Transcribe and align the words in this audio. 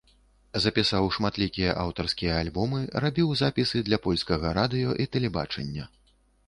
Запісаў 0.63 1.09
шматлікія 1.17 1.75
аўтарскія 1.83 2.33
альбомы, 2.47 2.81
рабіў 3.07 3.37
запісы 3.43 3.77
для 3.91 3.97
польскага 4.09 4.47
радыё 4.61 5.01
і 5.05 5.11
тэлебачання. 5.17 5.83